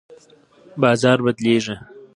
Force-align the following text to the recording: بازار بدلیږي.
بازار 0.81 1.19
بدلیږي. 1.25 1.75